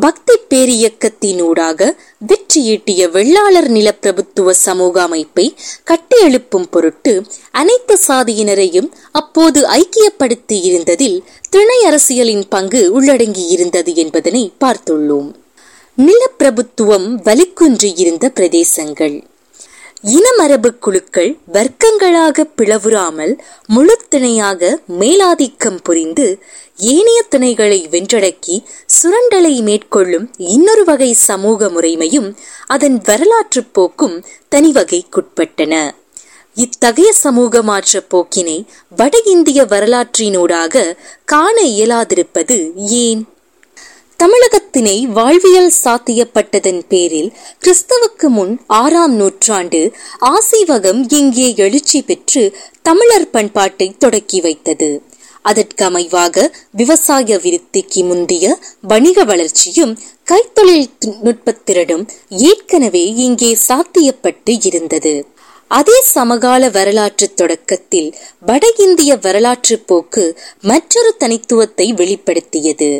பக்தி 0.00 0.34
பேரியக்கத்தினூடாக 0.50 1.96
வெற்றியீட்டிய 2.26 3.10
வெள்ளாளர் 3.10 3.70
நிலப்பிரபுத்துவ 3.70 4.50
சமூக 4.50 5.02
அமைப்பை 5.02 5.54
கட்டியெழுப்பும் 5.90 6.66
பொருட்டு 6.70 7.24
அனைத்து 7.50 7.98
சாதியினரையும் 8.08 8.90
அப்போது 9.12 9.68
ஐக்கியப்படுத்தி 9.68 10.52
இருந்ததில் 10.52 11.22
திணை 11.50 11.82
அரசியலின் 11.84 12.48
பங்கு 12.48 12.92
உள்ளடங்கி 12.92 13.46
இருந்தது 13.46 13.94
என்பதனை 13.94 14.52
பார்த்துள்ளோம். 14.60 15.30
நிலப்பிரபுத்துவம் 15.98 17.08
வலுக்குன்றி 17.24 17.92
இருந்த 17.96 18.32
பிரதேசங்கள். 18.34 19.22
இனமரபு 20.04 20.78
குழுக்கள் 20.78 21.38
வர்க்கங்களாக 21.52 22.44
பிளவுறாமல் 22.56 23.38
முழுத்திணையாக 23.74 24.76
மேலாதிக்கம் 24.98 25.78
புரிந்து 25.82 26.42
ஏனைய 26.76 27.24
திணைகளை 27.30 27.78
வென்றடக்கி 27.88 28.56
சுரண்டலை 28.86 29.62
மேற்கொள்ளும் 29.62 30.30
இன்னொரு 30.36 30.84
வகை 30.84 31.12
சமூக 31.12 31.68
முறைமையும் 31.68 32.36
அதன் 32.66 33.00
வரலாற்று 33.04 33.64
போக்கும் 33.64 34.24
தனிவகைக்குட்பட்டன. 34.54 35.90
இத்தகைய 36.54 37.12
சமூக 37.12 37.62
மாற்ற 37.62 38.02
போக்கினை 38.10 38.64
வட 38.96 39.18
இந்திய 39.24 39.62
வரலாற்றினூடாக 39.64 40.96
காண 41.24 41.62
இயலாதிருப்பது 41.62 42.58
ஏன்? 42.76 43.22
தமிழகத்தினை 44.20 44.94
வாழ்வியல் 45.06 45.72
சாத்தியப்பட்டதன் 45.84 46.80
பேரில் 46.88 47.28
கிறிஸ்தவுக்கு 47.64 48.26
முன் 48.26 48.52
ஆறாம் 48.66 49.14
நூற்றாண்டு 49.14 49.80
ஆசீவகம் 50.30 51.00
இங்கே 51.08 51.48
எழுச்சி 51.56 52.02
பெற்று 52.02 52.42
தமிழர் 52.82 53.28
பண்பாட்டை 53.30 53.88
தொடக்கி 53.98 54.40
வைத்தது. 54.40 54.90
அதற்கமைவாக 55.44 56.46
விவசாய 56.70 57.38
விருத்திக்கு 57.44 58.02
முந்திய 58.04 58.56
வணிக 58.82 59.24
வளர்ச்சியும் 59.24 59.94
கைத்தொழில் 60.30 60.88
நுட்பத்திறனும் 61.22 62.04
ஏற்கனவே 62.50 63.04
இங்கே 63.26 63.52
சாத்தியப்பட்டு 63.68 64.54
இருந்தது. 64.64 65.14
அதே 65.70 65.98
சமகால 66.16 66.68
வரலாற்று 66.68 67.28
தொடக்கத்தில் 67.34 68.08
வட 68.40 68.66
இந்திய 68.76 69.16
வரலாற்று 69.16 69.78
போக்கு 69.78 70.24
மற்றொரு 70.60 71.12
தனித்துவத்தை 71.18 71.88
வெளிப்படுத்தியது. 71.94 72.92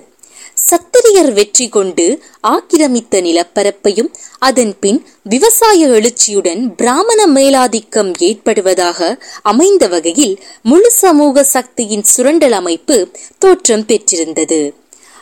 சத்திரியர் 0.57 1.33
வெற்றி 1.33 1.69
கொண்டு 1.69 2.23
ஆக்கிரமித்த 2.49 3.21
நிலப்பரப்பையும் 3.21 4.11
அதன் 4.39 4.79
பின் 4.81 5.07
விவசாய 5.23 5.87
எழுச்சியுடன் 5.87 6.75
பிராமண 6.75 7.27
மேலாதிக்கம் 7.27 8.13
ஏற்படுவதாக 8.19 9.19
அமைந்த 9.43 9.87
வகையில் 9.87 10.43
முழு 10.63 10.91
சமூக 10.91 11.45
சக்தியின் 11.45 12.03
சுரண்டல் 12.03 12.53
அமைப்பு 12.53 13.09
தோற்றம் 13.39 13.87
பெற்றிருந்தது. 13.87 14.75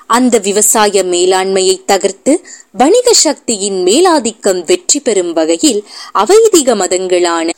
அந்த 0.06 0.38
விவசாய 0.38 1.02
மேலாண்மையை 1.02 1.84
தகர்த்து 1.84 2.44
வணிக 2.72 3.12
சக்தியின் 3.12 3.84
மேலாதிக்கம் 3.84 4.64
வெற்றி 4.64 5.00
பெறும் 5.00 5.32
வகையில் 5.32 5.84
அவைதிக 6.14 6.74
மதங்களான 6.74 7.48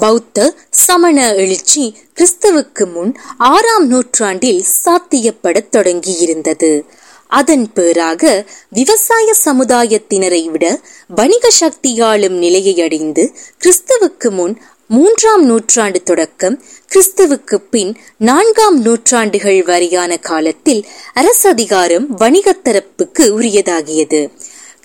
பௌத்த 0.00 0.54
சமண 0.70 1.34
எழுச்சி 1.34 1.96
கிறிஸ்தவுக்கு 2.16 2.92
முன் 2.92 3.16
ஆறாம் 3.38 3.86
நூற்றாண்டில் 3.86 4.64
சாத்தியப்படத் 4.84 5.72
தொடங்கியிருந்தது. 5.72 6.82
அதன் 7.28 7.72
பேராக 7.72 8.46
விவசாய 8.68 9.34
சமுதாயத்தினரை 9.44 10.50
விட 10.50 10.80
வணிக 11.14 11.48
சக்தியாளும் 11.60 12.38
நிலையை 12.38 12.80
அடைந்து 12.80 13.32
கிறிஸ்தவுக்கு 13.64 14.30
முன் 14.30 14.60
மூன்றாம் 14.88 15.44
நூற்றாண்டு 15.44 16.02
தொடக்கம் 16.02 16.62
கிறிஸ்தவுக்கு 16.94 17.56
பின் 17.70 17.96
நான்காம் 18.18 18.80
நூற்றாண்டுகள் 18.80 19.62
வரையான 19.62 20.16
காலத்தில் 20.16 20.86
அரசதிகாரம் 21.14 22.06
வணிக 22.16 22.56
தரப்புக்கு 22.64 23.18
உரியதாகியது. 23.18 24.30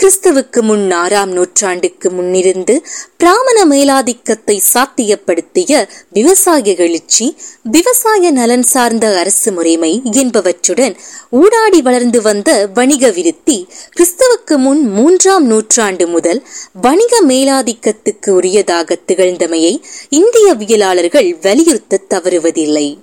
கிறிஸ்துவுக்கு 0.01 0.61
முன் 0.61 0.91
ஆறாம் 0.91 1.31
நூற்றாண்டுக்கு 1.31 2.09
முன்னிருந்து 2.09 2.77
பிராமண 3.17 3.65
மேலாதிக்கத்தை 3.65 4.59
சாத்தியப்படுத்திய 4.73 5.89
விவசாய 6.09 6.73
எழுச்சி 6.75 7.37
விவசாய 7.63 8.31
நலன் 8.31 8.63
சார்ந்த 8.63 9.17
அரசு 9.17 9.51
முறைமை 9.51 10.01
என்பவற்றுடன் 10.11 10.95
ஊடாடி 11.31 11.79
வளர்ந்து 11.81 12.21
வந்த 12.21 12.69
வணிக 12.73 13.11
விருத்தி 13.11 13.67
கிறிஸ்துவுக்கு 13.95 14.57
முன் 14.57 14.89
மூன்றாம் 14.89 15.45
நூற்றாண்டு 15.45 16.07
முதல் 16.07 16.47
வணிக 16.81 17.21
மேலாதிக்கத்துக்கு 17.27 18.31
உரியதாக 18.39 18.99
திகழ்ந்தமையை 19.07 19.81
இந்தியவியலாளர்கள் 20.09 21.39
வலியுறுத்த 21.41 22.01
தவறுவதில்லை. 22.09 22.97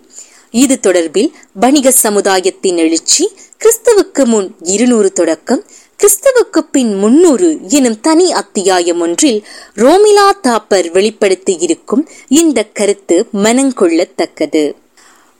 இது 0.51 0.79
தொடர்பில் 0.83 1.31
வணிக 1.55 1.91
சமுதாயத்தின் 1.91 2.77
எழுச்சி 2.77 3.33
கிறிஸ்துவுக்கு 3.65 4.25
முன் 4.25 4.55
இருநூறு 4.63 5.13
தொடக்கம் 5.13 5.65
கிறிஸ்தவுக்கு 6.03 6.59
பின் 6.59 6.95
முன்னூறு 6.95 7.59
எனும் 7.69 8.01
தனி 8.01 8.33
அத்தியாயம் 8.33 9.01
ஒன்றில் 9.01 9.47
ரோமிலா 9.77 10.31
தாப்பர் 10.43 10.91
வெளிப்படுத்தி 10.91 11.57
இருக்கும் 11.61 12.09
இந்த 12.29 12.65
கருத்து 12.65 13.27
மனங்கொள்ளத்தக்கது. 13.33 14.75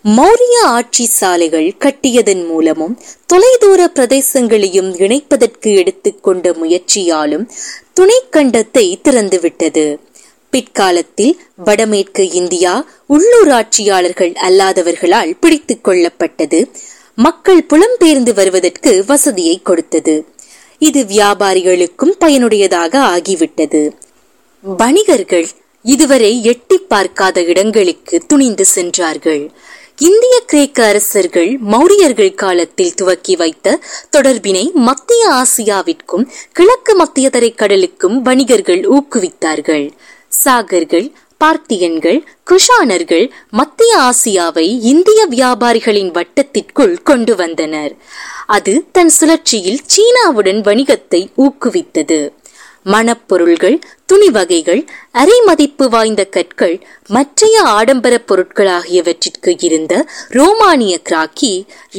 மௌரிய 0.05 0.57
ஆட்சி 0.63 1.07
சாலைகள் 1.07 1.75
கட்டியதன் 1.79 2.47
மூலமும் 2.47 2.99
தொலைதூர 3.27 3.91
பிரதேசங்களையும் 3.95 4.91
இணைப்பதற்கு 5.01 5.77
எடுத்துக்கொண்ட 5.77 6.51
முயற்சியாலும் 6.51 7.49
துணைக்கண்டத்தை 8.01 8.97
திறந்துவிட்டது. 9.03 9.99
பிற்காலத்தில் 10.51 11.41
வடமேற்கு 11.57 12.31
இந்தியா 12.31 12.87
உள்ளூராட்சியாளர்கள் 13.09 14.35
அல்லாதவர்களால் 14.49 15.37
பிடித்துக் 15.41 15.89
கொள்ளப்பட்டது. 15.89 16.69
மக்கள் 17.15 17.67
புலம்பெயர்ந்து 17.69 18.35
வருவதற்கு 18.35 19.05
வசதியை 19.07 19.61
கொடுத்தது. 19.63 20.37
இது 20.79 21.01
வியாபாரிகளுக்கும் 21.03 22.13
பயனுடையதாக 22.21 22.95
ஆகிவிட்டது. 23.15 23.83
வணிகர்கள் 24.63 25.49
இதுவரை 25.83 26.43
எட்டி 26.43 26.79
பார்க்காத 26.79 27.43
இடங்களுக்கு 27.43 28.23
துணிந்து 28.27 28.65
சென்றார்கள். 28.65 29.51
இந்திய 29.99 30.35
கிரேக்க 30.47 30.87
அரசர்கள் 30.87 31.59
மௌரியர்கள் 31.71 32.35
காலத்தில் 32.35 32.95
துவக்கி 32.95 33.37
வைத்த 33.37 33.81
தொடர்பினை 34.17 34.73
மத்திய 34.73 35.23
ஆசியாவிற்கும் 35.31 36.27
கிழக்கு 36.53 36.95
மத்திய 36.95 37.29
தரைக்கடலுக்கும் 37.33 38.17
வணிகர்கள் 38.23 38.83
ஊக்குவித்தார்கள். 38.97 39.87
சாகர்கள் 40.45 41.09
பார்த்தியன்கள் 41.45 42.21
குஷானர்கள் 42.51 43.31
மத்திய 43.51 43.93
ஆசியாவை 43.99 44.67
இந்திய 44.93 45.27
வியாபாரிகளின் 45.31 46.11
வட்டத்திற்குள் 46.11 46.97
கொண்டு 47.03 47.37
வந்தனர். 47.37 47.93
அது 48.49 48.73
தன் 48.93 49.09
சுழற்சியில் 49.09 49.81
சீனாவுடன் 49.87 50.61
வணிகத்தை 50.61 51.21
ஊக்குவித்தது. 51.37 52.19
மணப்பொருள்கள் 52.85 53.77
துணி 54.07 54.29
வகைகள் 54.31 54.81
அரை 55.13 55.41
மதிப்பு 55.45 55.89
வாய்ந்த 55.89 56.23
கற்கள் 56.25 56.77
மற்றைய 57.07 57.57
ஆடம்பர 57.63 58.15
பொருட்கள் 58.19 58.67
ஆகியவற்றிற்கு 58.67 59.53
இருந்த 59.59 59.95
ரோமானிய 60.29 60.95
கிராக்கி 60.99 61.53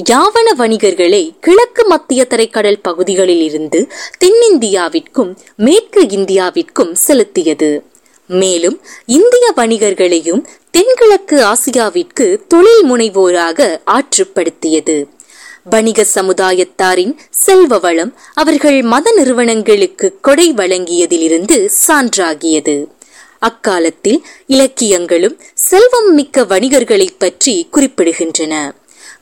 யாவன 0.10 0.48
வணிகர்களை 0.58 1.22
கிழக்கு 1.40 1.86
மத்திய 1.86 2.26
தரைக்கடல் 2.30 2.80
பகுதிகளில் 2.82 3.44
இருந்து 3.44 3.82
தென்னிந்தியாவிற்கும் 4.24 5.32
மேற்கு 5.56 6.04
இந்தியாவிற்கும் 6.18 6.96
செலுத்தியது. 7.08 7.72
மேலும் 8.30 8.80
இந்திய 9.18 9.46
வணிகர்களையும் 9.56 10.44
தென்கிழக்கு 10.72 11.38
ஆசியாவிற்கு 11.44 12.28
தொழில் 12.48 12.84
முனைவோராக 12.92 13.60
ஆற்றுப்படுத்தியது. 13.88 14.98
வணிக 15.70 16.06
சமுதாயத்தாரின் 16.16 17.16
செல்வ 17.30 17.78
வளம் 17.78 18.18
அவர்கள் 18.34 18.82
மத 18.82 19.12
நிறுவனங்களுக்கு 19.12 20.18
கொடை 20.22 20.54
வழங்கியதிலிருந்து 20.54 21.70
சான்றாகியது. 21.88 22.88
அக்காலத்தில் 23.40 24.26
இலக்கியங்களும் 24.48 25.40
செல்வம் 25.54 26.14
மிக்க 26.14 26.42
வணிகர்களைப் 26.42 27.16
பற்றி 27.18 27.68
குறிப்பிடுகின்றன. 27.74 28.72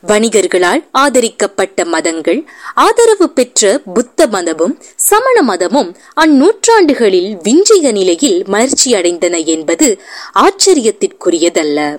வணிகர்களால் 0.08 0.84
ஆதரிக்கப்பட்ட 0.92 1.84
மதங்கள் 1.84 2.44
ஆதரவு 2.74 3.30
பெற்ற 3.30 3.80
புத்த 3.94 4.26
மதமும் 4.26 4.82
சமண 4.96 5.42
மதமும் 5.42 5.96
அந்நூற்றாண்டுகளில் 6.20 7.38
விஞ்சிய 7.42 7.92
நிலையில் 7.92 8.44
மலர்ச்சி 8.46 8.92
அடைந்தன 8.92 9.44
என்பது 9.44 10.00
ஆச்சரியத்திற்குரியதல்ல. 10.34 11.98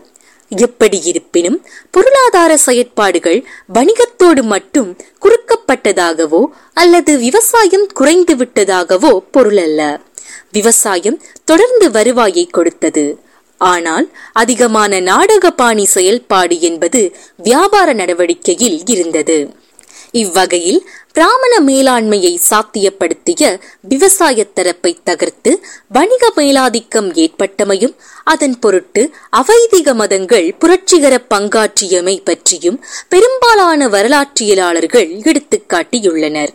எப்படி 0.50 1.02
இருப்பினும் 1.04 1.66
பொருளாதார 1.92 2.58
செயற்பாடுகள் 2.58 3.46
வணிகத்தோடு 3.74 4.42
மட்டும் 4.42 4.98
குறுக்கப்பட்டதாகவோ 5.22 6.46
அல்லது 6.74 7.18
விவசாயம் 7.18 7.88
குறைந்து 7.94 8.36
விட்டதாகவோ 8.36 9.20
பொருள் 9.32 9.58
அல்ல 9.58 10.00
விவசாயம் 10.52 11.22
தொடர்ந்து 11.46 11.92
வருவாயை 11.92 12.46
கொடுத்தது. 12.46 13.20
ஆனால் 13.58 14.12
அதிகமான 14.34 15.00
நாடக 15.00 15.52
பாணி 15.52 15.86
செயல்பாடு 15.86 16.60
என்பது 16.60 17.16
வியாபார 17.38 17.94
நடவடிக்கையில் 17.94 18.82
இருந்தது. 18.86 19.54
இவ்வகையில் 20.12 20.88
பிராமண 21.20 21.54
மேலாண்மையை 21.60 22.32
சாத்தியப்படுத்திய 22.50 23.48
விவசாய 23.82 24.46
தரப்பை 24.54 24.92
தகர்த்து 25.04 25.52
வணிக 25.94 26.30
மேலாதிக்கம் 26.36 27.10
ஏற்பட்டமையும் 27.16 27.96
அதன் 28.24 28.56
பொருட்டு 28.60 29.04
அவைதிக 29.32 29.94
மதங்கள் 29.94 30.56
புரட்சிகர 30.60 31.18
பங்காற்றியமை 31.30 32.16
பற்றியும் 32.24 32.80
பெரும்பாலான 33.10 33.90
வரலாற்றியலாளர்கள் 33.90 35.12
எடுத்துக்காட்டியுள்ளனர் 35.24 36.54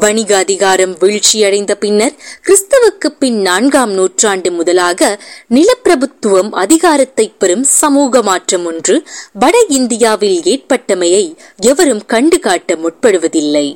வணிக 0.00 0.36
அதிகாரம் 0.36 0.94
வீழ்ச்சியடைந்த 0.98 1.72
பின்னர் 1.74 2.14
கிறிஸ்தவுக்கு 2.48 3.08
பின் 3.18 3.40
நான்காம் 3.40 3.92
நூற்றாண்டு 3.92 4.52
முதலாக 4.52 5.10
நிலப்பிரபுத்துவம் 5.54 6.50
அதிகாரத்தை 6.50 7.26
பெறும் 7.38 7.64
சமூக 7.72 8.22
மாற்றம் 8.22 8.64
ஒன்று 8.64 8.96
வட 9.32 9.56
இந்தியாவில் 9.68 10.38
ஏற்பட்டமையை 10.44 11.24
எவரும் 11.62 12.04
கண்டுகாட்ட 12.08 12.76
முற்படுவதில்லை. 12.76 13.66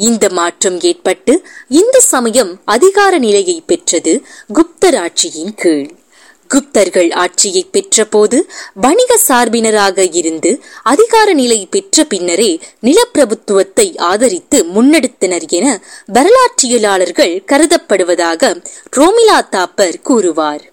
இந்த 0.00 0.28
மாற்றம் 0.28 0.80
ஏற்பட்டு 0.80 1.46
இந்து 1.68 2.00
சமயம் 2.00 2.60
அதிகார 2.64 3.18
நிலையை 3.18 3.62
பெற்றது 3.66 4.22
குப்தர் 4.54 4.98
ஆட்சியின் 5.04 5.54
கீழ். 5.54 5.88
குப்தர்கள் 6.50 7.12
ஆட்சியை 7.12 7.66
பெற்றபோது 7.72 8.38
வணிக 8.74 9.16
சார்பினராக 9.16 10.06
இருந்து 10.12 10.50
அதிகார 10.82 11.32
நிலை 11.32 11.66
பெற்ற 11.70 12.04
பின்னரே 12.04 12.58
நிலப்பிரபுத்துவத்தை 12.82 13.86
ஆதரித்து 13.98 14.64
முன்னெடுத்தனர் 14.74 15.46
என 15.48 15.66
வரலாற்றியலாளர்கள் 16.12 17.36
கருதப்படுவதாக 17.52 18.52
ரோமிலா 18.96 19.38
தாப்பர் 19.50 20.02
கூறுவார். 20.02 20.64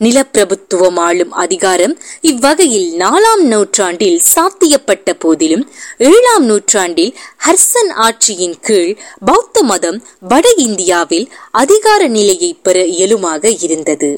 நிலப்பிரபுத்துவம் 0.00 0.98
ஆளும் 1.00 1.32
அதிகாரம் 1.32 1.94
இவ்வகையில் 2.20 2.88
நாலாம் 2.98 3.44
நூற்றாண்டில் 3.44 4.18
சாத்தியப்பட்ட 4.34 5.14
போதிலும் 5.18 5.64
ஏழாம் 6.10 6.44
நூற்றாண்டில் 6.44 7.12
ஹர்சன் 7.46 7.92
ஆட்சியின் 8.06 8.56
கீழ் 8.60 8.92
பௌத்த 9.24 9.62
மதம் 9.62 9.98
வட 10.28 10.46
இந்தியாவில் 10.58 11.26
அதிகார 11.50 12.08
நிலையை 12.08 12.52
பெற 12.62 12.78
இயலுமாக 12.96 13.62
இருந்தது. 13.62 14.10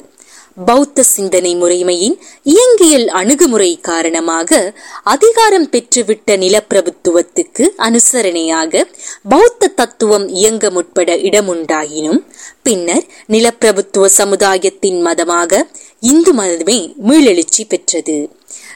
பௌத்த 0.67 1.03
சிந்தனை 1.03 1.51
முறைமையின் 1.55 2.15
இயங்கியல் 2.43 3.05
அணுகுமுறை 3.09 3.69
காரணமாக 3.81 4.59
அதிகாரம் 5.03 5.67
பெற்றுவிட்ட 5.69 6.37
நிலப்பிரபுத்துவத்துக்கு 6.37 7.65
அனுசரணையாக 7.77 8.81
பௌத்த 9.29 9.71
தத்துவம் 9.75 10.25
இயங்க 10.29 10.69
முற்பட 10.69 11.15
இடமுண்டாயினும் 11.29 12.21
பின்னர் 12.63 13.05
நிலப்பிரபுத்துவ 13.27 14.09
சமுதாயத்தின் 14.17 14.99
மதமாக 15.01 15.61
இந்து 15.99 16.33
மதமே 16.33 16.79
மீளெழுச்சி 17.07 17.63
பெற்றது. 17.67 18.17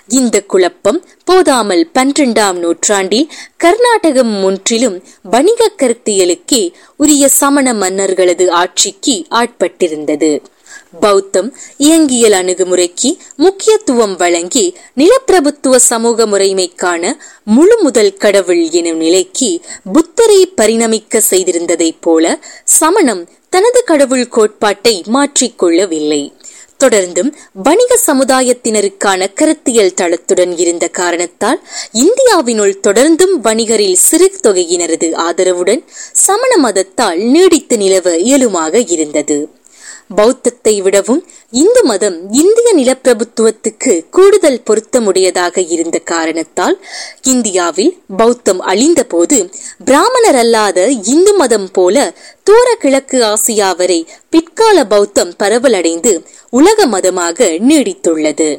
இந்த 0.09 0.37
குழப்பம் 0.43 1.01
போதாமல் 1.25 1.83
பன்னிரண்டாம் 1.91 2.57
நூற்றாண்டில் 2.59 3.29
கர்நாடகம் 3.57 4.33
முற்றிலும் 4.39 4.97
வணிக 5.23 5.71
கருத்தியலுக்கே 5.77 6.63
உரிய 6.97 7.27
சமண 7.41 7.73
மன்னர்களது 7.73 8.47
ஆட்சிக்கு 8.61 9.15
ஆட்பட்டிருந்தது. 9.31 10.31
பௌத்தம் 10.99 11.55
இயங்கியல் 11.77 12.31
அணுகுமுறைக்கு 12.31 13.17
முக்கியத்துவம் 13.37 14.15
வழங்கி 14.15 14.77
நிலப்பிரபுத்துவ 14.97 15.75
சமூக 15.75 16.25
முறைமைக்கான 16.25 17.13
முழு 17.43 17.77
முதல் 17.81 18.13
கடவுள் 18.13 18.69
எனும் 18.69 18.97
நிலைக்கு 18.97 19.61
புத்தரை 19.93 20.53
பரிணமிக்க 20.57 21.21
செய்திருந்ததைப் 21.29 22.01
போல 22.01 22.43
சமணம் 22.63 23.29
தனது 23.49 23.83
கடவுள் 23.83 24.27
கோட்பாட்டை 24.27 25.03
மாற்றிக்கொள்ளவில்லை. 25.13 26.31
தொடர்ந்தும் 26.83 27.33
வணிக 27.53 27.99
சமுதாயத்தினருக்கான 28.07 29.33
கருத்தியல் 29.33 29.93
தளத்துடன் 30.01 30.59
இருந்த 30.59 30.87
காரணத்தால் 30.87 31.63
இந்தியாவினுள் 31.93 32.79
தொடர்ந்தும் 32.87 33.35
வணிகரில் 33.43 33.93
சிறு 33.93 34.31
தொகையினரது 34.43 35.09
ஆதரவுடன் 35.15 35.83
சமண 36.11 36.69
மதத்தால் 36.69 37.15
நீடித்து 37.15 37.77
நிலவ 37.77 38.17
இயலுமாக 38.17 38.91
இருந்தது. 38.91 39.49
பௌத்த 40.15 40.52
மதத்தை 40.65 40.81
விடவும் 40.83 41.21
இந்து 41.53 41.81
மதம் 41.83 42.15
இந்திய 42.41 42.69
நிலப்பிரபுத்துவத்துக்கு 42.77 43.93
கூடுதல் 44.09 44.59
பொருத்தமுடையதாக 44.67 45.63
இருந்த 45.75 45.97
காரணத்தால் 46.11 46.77
இந்தியாவில் 47.23 47.91
பௌத்தம் 48.17 48.61
அழிந்தபோது 48.71 49.37
பிராமணர் 49.85 50.39
அல்லாத 50.43 50.87
இந்து 51.13 51.33
மதம் 51.33 51.67
போல 51.71 52.05
தூர 52.43 52.67
கிழக்கு 52.75 53.19
ஆசியா 53.31 53.71
வரை 53.75 53.99
பிற்கால 54.29 54.85
பௌத்தம் 54.85 55.33
பரவலடைந்து 55.39 56.13
உலக 56.53 56.85
மதமாக 56.87 57.49
நீடித்துள்ளது. 57.69 58.49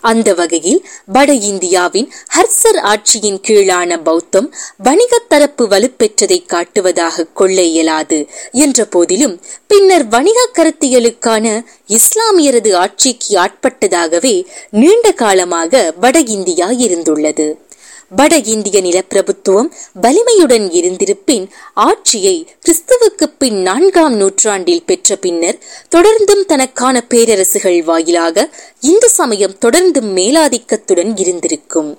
அந்த 0.00 0.34
வகையில் 0.34 0.86
வட 1.06 1.32
இந்தியாவின் 1.32 2.12
ஹர்சர் 2.36 2.80
ஆட்சியின் 2.82 3.40
கீழான 3.42 4.02
பௌத்தம் 4.02 4.54
வணிகத் 4.84 5.28
தரப்பு 5.28 5.68
வலுப்பெற்றதை 5.68 6.38
காட்டுவதாக 6.46 7.26
கொள்ள 7.34 7.62
இயலாது 7.62 8.28
என்ற 8.52 8.84
போதிலும் 8.84 9.40
பின்னர் 9.66 10.06
வணிக 10.08 10.48
கருத்தியலுக்கான 10.54 11.64
இஸ்லாமியரது 11.88 12.74
ஆட்சிக்கு 12.74 13.38
ஆட்பட்டதாகவே 13.38 14.46
நீண்ட 14.70 15.12
காலமாக 15.12 15.94
வட 16.00 16.18
இந்தியா 16.18 16.70
இருந்துள்ளது. 16.70 17.66
வட 18.10 18.36
இந்திய 18.36 18.80
நிலப்பிரபுத்துவம் 18.82 19.68
வலிமையுடன் 20.02 20.66
இருந்திருப்பின் 20.70 21.46
ஆட்சியை 21.74 22.46
கிறிஸ்துவுக்கு 22.64 23.26
பின் 23.38 23.60
நான்காம் 23.62 24.16
நூற்றாண்டில் 24.16 24.84
பெற்ற 24.84 25.16
பின்னர் 25.16 25.58
தொடர்ந்தும் 25.96 26.44
தனக்கான 26.46 27.04
பேரரசுகள் 27.08 27.84
வாயிலாக 27.84 28.48
இந்து 28.80 29.08
சமயம் 29.08 29.58
தொடர்ந்தும் 29.64 30.10
மேலாதிக்கத்துடன் 30.14 31.12
இருந்திருக்கும். 31.20 31.90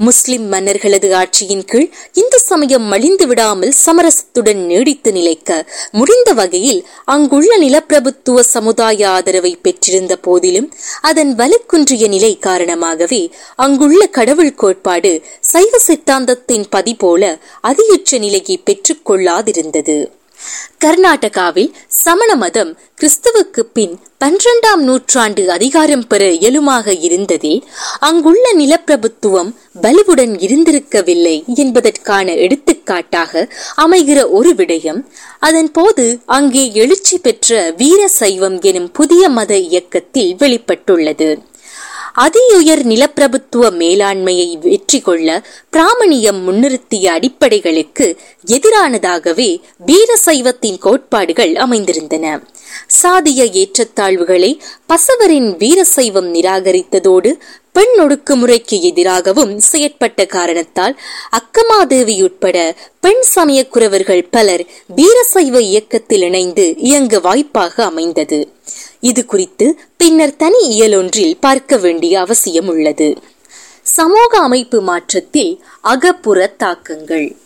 முஸ்லிம் 0.00 0.46
மன்னர்களது 0.48 1.08
ஆட்சியின் 1.14 1.64
கீழ் 1.64 1.88
இந்து 2.12 2.38
சமயம் 2.38 2.82
மலிந்து 2.82 3.26
விடாமல் 3.26 3.72
சமரசத்துடன் 3.86 4.62
நீடித்து 4.66 5.12
நிலைக்க 5.12 5.66
முடிந்த 5.90 6.32
வகையில் 6.32 6.80
அங்குள்ள 7.04 7.58
நிலப்பிரபுத்துவ 7.58 8.40
சமுதாய 8.40 9.08
ஆதரவை 9.08 9.52
பெற்றிருந்த 9.62 10.16
போதிலும் 10.16 10.68
அதன் 11.00 11.32
வலுக்குன்றிய 11.34 12.08
நிலை 12.08 12.32
காரணமாகவே 12.38 13.22
அங்குள்ள 13.56 14.06
கடவுள் 14.08 14.54
கோட்பாடு 14.54 15.14
சைவ 15.40 15.80
சித்தாந்தத்தின் 15.86 16.66
பதி 16.70 16.94
போல 16.94 17.38
நிலையை 18.20 18.58
பெற்றுக் 18.64 19.06
கொள்ளாதிருந்தது 19.10 19.98
கர்நாடகாவில் 20.78 21.70
சமண 21.88 22.36
மதம் 22.36 22.76
கிறிஸ்துவுக்கு 23.00 23.60
பின் 23.72 23.94
பன்னிரண்டாம் 24.24 24.82
நூற்றாண்டு 24.82 25.42
அதிகாரம் 25.50 26.04
பெற 26.06 26.22
இயலுமாக 26.34 26.94
இருந்ததே 27.00 27.52
அங்குள்ள 28.00 28.44
நிலப்பிரபுத்துவம் 28.54 29.50
வலுவுடன் 29.82 30.32
இருந்திருக்கவில்லை 30.46 31.34
என்பதற்கான 31.54 32.26
எடுத்துக்காட்டாக 32.44 33.42
அமைகிற 33.76 34.28
ஒரு 34.30 34.52
விடயம் 34.54 35.00
அதன் 35.38 35.70
போது 35.70 36.06
அங்கே 36.36 36.64
எழுச்சி 36.74 37.18
பெற்ற 37.18 37.74
வீர 37.76 38.08
சைவம் 38.08 38.58
எனும் 38.60 38.88
புதிய 38.92 39.28
மத 39.28 39.58
இயக்கத்தில் 39.58 40.32
வெளிப்பட்டுள்ளது. 40.38 41.28
அதியுயர் 42.24 42.84
நிலப்பிரபுத்துவ 42.86 43.70
மேலாண்மையை 43.78 44.48
வெற்றி 44.58 45.00
கொள்ள 45.00 45.28
பிராமணியம் 45.70 46.40
முன்னிறுத்திய 46.48 47.06
அடிப்படைகளுக்கு 47.16 48.06
எதிரானதாகவே 48.46 49.50
வீரசைவத்தின் 49.86 50.78
கோட்பாடுகள் 50.78 51.54
அமைந்திருந்தன. 51.66 52.26
சாதிய 53.02 53.42
ஏற்றத்தாழ்வுகளை 53.60 54.60
பசவரின் 54.86 55.50
வீரசைவம் 55.56 56.30
நிராகரித்ததோடு 56.34 57.38
பெண் 57.72 57.94
ஒடுக்குமுறைக்கு 57.98 58.80
எதிராகவும் 58.80 59.60
செயற்பட்ட 59.72 60.26
காரணத்தால் 60.26 61.00
அக்கமாதேவி 61.38 62.22
உட்பட 62.22 62.76
பெண் 63.00 63.20
சமய 63.20 63.66
குறவர்கள் 63.66 64.28
பலர் 64.30 64.64
வீரசைவ 64.96 65.60
இயக்கத்தில் 65.60 66.22
இணைந்து 66.22 66.74
இயங்க 66.78 67.18
வாய்ப்பாக 67.18 67.84
அமைந்தது. 67.84 68.52
இது 69.00 69.26
குறித்து 69.26 69.78
பின்னர் 69.96 70.36
தனி 70.36 70.80
இயலொன்றில் 70.80 71.36
பார்க்க 71.40 71.76
வேண்டிய 71.76 72.20
அவசியம் 72.20 72.68
உள்ளது 72.68 73.16
சமூக 73.82 74.38
அமைப்பு 74.38 74.80
மாற்றத்தில் 74.80 75.64
அகப்புற 75.80 76.46
தாக்கங்கள். 76.46 77.36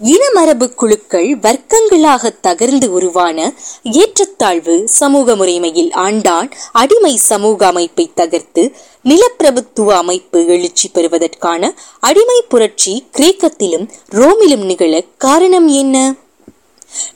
இனமரபு 0.00 0.74
குழுக்கள் 0.74 1.38
வர்க்கங்களாக 1.38 2.30
தகர்ந்து 2.42 2.86
உருவான 2.88 3.52
ஏற்ற 3.82 4.24
ஏற்றத்தாழ்வு 4.40 4.74
சமூக 5.00 5.34
முறைமையில் 5.36 5.90
ஆண்டான் 6.02 6.48
அடிமை 6.72 7.12
சமூக 7.30 7.66
அமைப்பை 7.66 8.04
தகர்த்து 8.14 8.62
நிலப்பிரபுத்துவ 9.04 9.88
அமைப்பு 10.02 10.38
எழுச்சி 10.46 10.86
பெறுவதற்கான 10.88 11.62
அடிமை 12.00 12.38
புரட்சி 12.48 12.94
கிரேக்கத்திலும் 13.16 13.86
ரோமிலும் 14.12 14.64
நிகழ 14.64 15.02
காரணம் 15.18 15.68
என்ன? 15.74 15.96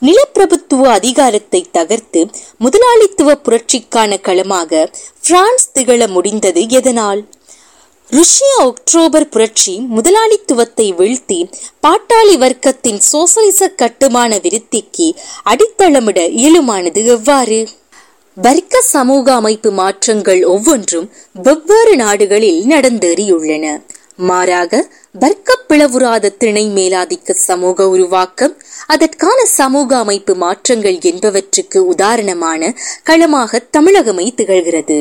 நிலப்பிரபுத்துவ 0.01 0.83
அதிகாரத்தை 0.91 1.61
தகர்த்து 1.71 2.21
முதலாளித்துவ 2.57 3.37
புரட்சிக்கான 3.47 4.19
களமாக 4.21 4.89
பிரான்ஸ் 5.23 5.67
திகழ 5.73 6.07
முடிந்தது 6.07 6.63
எதனால்? 6.79 7.23
ருஷ்ய 8.11 8.49
அக்டோபர் 8.57 9.29
புரட்சி 9.29 9.73
முதலாளித்துவத்தை 9.95 10.85
வீழ்த்தி 10.97 11.37
பாட்டாளி 11.83 12.35
வர்க்கத்தின் 12.43 12.99
சோசலிச 13.11 13.67
கட்டுமான 13.75 14.37
விருத்திக்கு 14.37 15.07
அடித்தளமிட 15.45 16.19
இயலுமானது 16.29 17.05
எவ்வாறு? 17.05 17.59
வர்க்க 18.37 18.81
சமூக 18.81 19.33
அமைப்பு 19.33 19.71
மாற்றங்கள் 19.71 20.43
ஒவ்வொன்றும் 20.43 21.11
வெவ்வேறு 21.33 21.95
நாடுகளில் 21.95 22.61
நடந்தேறியுள்ளன. 22.65 23.65
மாறாக 24.15 24.73
வர்க்க 25.11 25.59
பிளவுறாத 25.69 26.33
திணை 26.37 26.65
மேலாதிக்க 26.69 27.31
சமூக 27.31 27.89
உருவாக்கம் 27.89 28.55
அதற்கான 28.87 29.45
சமூக 29.45 29.97
அமைப்பு 29.97 30.35
மாற்றங்கள் 30.35 30.97
என்பவற்றுக்கு 31.11 31.77
உதாரணமான 31.77 32.73
களமாக 33.03 33.61
தமிழகமை 33.77 34.33
திகழ்கிறது. 34.37 34.99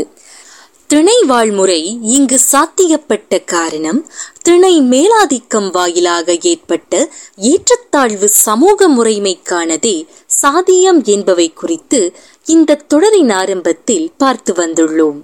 திணை 0.87 1.23
வாழ்முறை 1.23 1.99
இங்கு 2.03 2.41
சாத்தியப்பட்ட 2.53 3.45
காரணம் 3.45 4.09
திணை 4.43 4.81
மேலாதிக்கம் 4.81 5.71
வாயிலாக 5.71 6.37
ஏற்பட்ட 6.41 7.11
ஏற்றத்தாழ்வு 7.37 8.29
சமூக 8.29 8.89
முறைமைக்கானதே 8.89 10.07
சாதியம் 10.43 11.05
என்பவை 11.05 11.53
குறித்து 11.53 12.15
இந்த 12.45 12.75
தொடரின் 12.75 13.31
ஆரம்பத்தில் 13.31 14.13
பார்த்து 14.17 14.55
வந்துள்ளோம். 14.55 15.21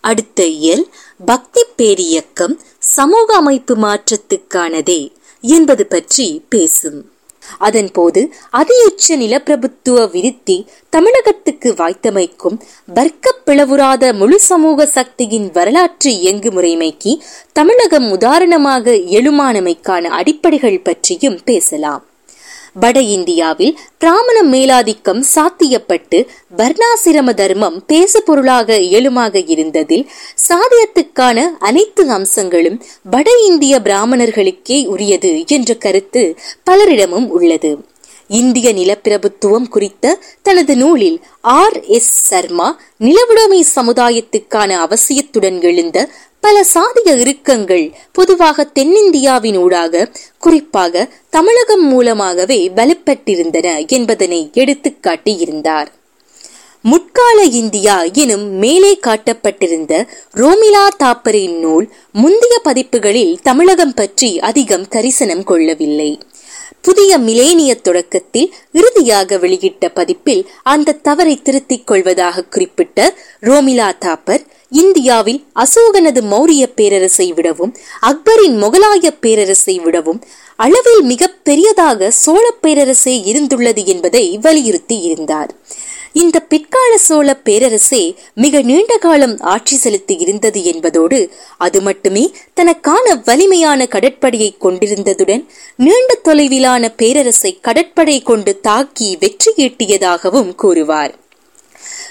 அடுத்த 0.00 0.46
இயல் 0.46 0.86
பக்தி 1.24 1.64
பேரியக்கம் 1.78 2.58
சமூக 2.78 3.34
அமைப்பு 3.34 3.76
மாற்றத்துக்கானதே 3.76 5.12
என்பது 5.40 5.86
பற்றி 5.86 6.42
பேசும். 6.48 7.12
அதன்போது 7.58 8.32
அதியுச்ச 8.52 9.16
நிலப்பிரபுத்துவ 9.16 10.10
விருத்தி 10.10 10.66
தமிழகத்துக்கு 10.90 11.72
வாய்த்தமைக்கும் 11.72 12.58
வர்க்க 12.86 13.34
பிளவுறாத 13.46 14.12
முழு 14.12 14.40
சமூக 14.40 14.86
சக்தியின் 14.86 15.50
வரலாற்று 15.52 16.12
இயங்கு 16.18 16.50
முறைமைக்கு 16.50 17.14
தமிழகம் 17.52 18.10
உதாரணமாக 18.10 18.92
எழுமானமைக்கான 18.92 20.02
அடிப்படைகள் 20.10 20.82
பற்றியும் 20.82 21.40
பேசலாம். 21.44 22.04
வட 22.76 22.98
இந்தியாவில் 23.00 23.78
பிராமண 23.98 24.38
மேலாதிக்கம் 24.44 25.20
சாத்தியப்பட்டு 25.34 26.18
வர்ணாசிரம 26.58 27.34
தர்மம் 27.34 27.76
பேசு 27.86 28.22
பொருளாக 28.22 28.78
இயலுமாக 28.78 29.42
இருந்ததில் 29.46 30.04
சாதியத்துக்கான 30.48 31.46
அனைத்து 31.58 32.04
அம்சங்களும் 32.08 32.78
வட 33.10 33.30
இந்திய 33.46 33.80
பிராமணர்களுக்கே 33.84 34.78
உரியது 34.86 35.32
என்ற 35.48 35.74
கருத்து 35.74 36.24
பலரிடமும் 36.70 37.28
உள்ளது. 37.28 37.72
இந்திய 38.28 38.72
நிலப்பிரபுத்துவம் 38.72 39.68
குறித்த 39.68 40.18
தனது 40.42 40.76
நூலில் 40.76 41.20
ஆர் 41.40 41.80
எஸ் 41.80 42.28
சர்மா 42.28 42.80
நிலவுடைமை 43.00 43.60
சமுதாயத்துக்கான 43.74 44.70
அவசியத்துடன் 44.86 45.60
எழுந்த 45.60 46.10
பல 46.40 46.64
சாதிய 46.74 47.16
இறுக்கங்கள் 47.16 47.92
பொதுவாக 48.12 48.70
தென்னிந்தியாவின் 48.74 49.58
ஊடாக 49.58 50.12
குறிப்பாக 50.38 51.10
தமிழகம் 51.30 51.86
மூலமாகவே 51.88 52.68
வலுப்பட்டிருந்தன 52.68 53.86
என்பதனை 53.86 54.50
எடுத்துக்காட்டியிருந்தார் 54.54 55.86
முற்கால 56.80 57.42
இந்தியா 57.42 58.02
எனும் 58.12 58.50
மேலே 58.50 58.98
காட்டப்பட்டிருந்த 59.06 60.06
ரோமிலா 60.34 60.88
தாப்பரின் 60.98 61.58
நூல் 61.58 61.92
முந்தைய 62.12 62.58
பதிப்புகளில் 62.64 63.38
தமிழகம் 63.42 63.94
பற்றி 63.94 64.40
அதிகம் 64.40 64.86
கரிசனம் 64.90 65.44
கொள்ளவில்லை. 65.44 66.18
புதிய 66.84 67.18
மிலேனிய 67.18 67.72
தொடக்கத்தில் 67.80 68.48
இறுதியாக 68.72 69.38
வெளியிட்ட 69.38 69.88
பதிப்பில் 69.94 70.42
அந்த 70.62 70.96
தவறை 71.02 71.34
திருத்திக் 71.42 71.86
கொள்வதாக 71.86 72.44
குறிப்பிட்ட 72.44 72.98
ரோமிலா 73.42 73.88
தாப்பர் 74.04 74.42
இந்தியாவில் 74.72 75.40
அசோகனது 75.54 76.20
மௌரிய 76.30 76.64
பேரரசை 76.74 77.26
விடவும் 77.32 77.72
அக்பரின் 78.00 78.56
முகலாய 78.62 79.10
பேரரசை 79.20 79.76
விடவும் 79.78 80.20
அளவில் 80.56 81.02
மிக 81.02 81.28
பெரியதாக 81.42 82.10
சோழ 82.10 82.44
பேரரசே 82.62 83.14
இருந்துள்ளது 83.30 83.84
என்பதை 83.84 84.24
வலியுறுத்தி 84.42 84.98
இருந்தார். 85.00 85.50
இந்த 86.14 86.40
பிற்கால 86.40 86.98
சோழ 86.98 87.28
பேரரசே 87.44 88.02
மிக 88.34 88.60
நீண்ட 88.62 88.96
காலம் 88.96 89.34
ஆட்சி 89.52 89.76
செலுத்தி 89.76 90.14
இருந்தது 90.16 90.60
என்பதோடு 90.64 91.18
அது 91.58 91.80
மட்டுமே 91.80 92.24
தனக்கான 92.54 93.14
வலிமையான 93.24 93.86
கடற்படையை 93.86 94.50
கொண்டிருந்ததுடன் 94.60 95.42
நீண்ட 95.76 96.18
தொலைவிலான 96.24 96.92
பேரரசை 96.96 97.52
கடற்படை 97.60 98.22
கொண்டு 98.22 98.60
தாக்கி 98.60 99.16
வெற்றி 99.20 99.52
ஈட்டியதாகவும் 99.56 100.54
கூறுவார். 100.54 101.14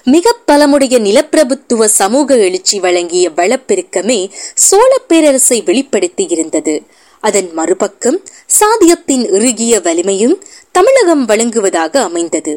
மிக 0.03 0.35
பலமுடைய 0.47 0.95
நிலப்பிரபுத்துவ 1.07 1.85
சமூக 1.87 2.35
எழுச்சி 2.37 2.79
வழங்கிய 2.79 3.29
வளப்பெருக்கமே 3.29 4.19
சோழ 4.53 4.91
பேரரசை 5.07 5.61
வெளிப்படுத்தி 5.61 6.25
இருந்தது. 6.29 6.75
அதன் 7.23 7.49
மறுபக்கம் 7.53 8.19
சாதியத்தின் 8.59 9.25
இறுகிய 9.33 9.81
வலிமையும் 9.81 10.35
தமிழகம் 10.71 11.25
வழங்குவதாக 11.25 12.01
அமைந்தது. 12.01 12.53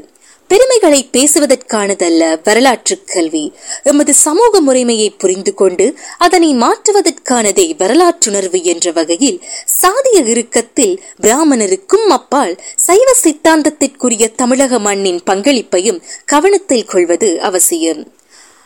பெருமைகளை 0.50 1.08
பேசுவதற்கானதல்ல 1.12 2.38
வரலாற்று 2.44 3.04
கல்வி. 3.04 3.52
எமது 3.82 4.14
சமூக 4.14 4.60
முறைமையை 4.60 5.08
புரிந்து 5.18 5.54
கொண்டு 5.54 5.98
அதனை 6.18 6.54
மாற்றுவதற்கானதே 6.54 7.66
வரலாற்றுணர்வு 7.78 8.62
என்ற 8.62 8.92
வகையில் 8.92 9.42
சாதிய 9.82 10.26
இறுக்கத்தில் 10.26 10.94
பிராமணருக்கும் 11.20 12.06
அப்பால் 12.08 12.54
சைவ 12.76 13.14
சித்தாந்தத்திற்குரிய 13.22 14.34
தமிழக 14.34 14.78
மண்ணின் 14.78 15.20
பங்களிப்பையும் 15.26 16.02
கவனத்தில் 16.24 16.84
கொள்வது 16.84 17.40
அவசியம். 17.40 18.14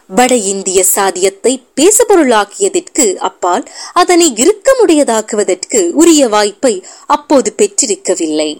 வட 0.09 0.35
இந்திய 0.35 0.85
சாதியத்தை 0.85 1.53
பேசுபொருளாக்கியதற்கு 1.77 3.05
அப்பால் 3.29 3.64
அதனை 3.93 4.33
இறுக்கமுடையதாக்குவதற்கு 4.35 5.81
உரிய 5.93 6.29
வாய்ப்பை 6.29 6.85
அப்போது 7.07 7.55
பெற்றிருக்கவில்லை. 7.59 8.51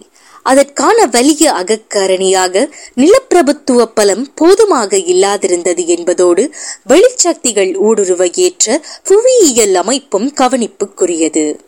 அதற்கான 0.43 1.05
வலிய 1.05 1.51
அகக்காரணியாக 1.51 2.71
நிலப்பிரபுத்துவ 2.97 3.83
பலம் 3.83 4.33
போதுமாக 4.41 4.95
இல்லாதிருந்தது 4.95 5.85
என்பதோடு 5.85 6.53
வெளிச்சக்திகள் 6.89 7.75
ஊடுருவ 7.77 8.31
ஏற்ற 8.33 8.81
புவியியல் 9.03 9.75
அமைப்பும் 9.75 10.33
கவனிப்புக்குரியது. 10.35 11.59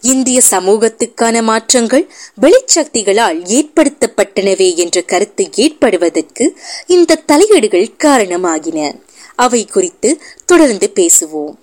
இந்திய 0.00 0.40
சமூகத்துக்கான 0.50 1.42
மாற்றங்கள் 1.42 2.10
வெளிச்சக்திகளால் 2.40 3.44
ஏற்படுத்தப்பட்டனவே 3.44 4.74
என்ற 4.74 5.00
கருத்து 5.00 5.48
ஏற்படுவதற்கு 5.54 6.56
இந்த 6.86 7.22
தலையீடுகள் 7.26 7.88
காரணமாகின. 8.04 9.00
அவை 9.34 9.66
குறித்து 9.66 10.20
தொடர்ந்து 10.46 10.92
பேசுவோம். 10.94 11.54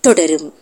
தொடரும். 0.00 0.54